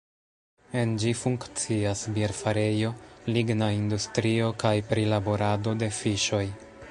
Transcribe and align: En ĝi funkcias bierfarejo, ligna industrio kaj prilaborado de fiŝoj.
En 0.79 0.93
ĝi 1.01 1.11
funkcias 1.19 2.01
bierfarejo, 2.15 2.89
ligna 3.35 3.69
industrio 3.81 4.51
kaj 4.65 4.75
prilaborado 4.93 5.77
de 5.85 5.95
fiŝoj. 5.99 6.45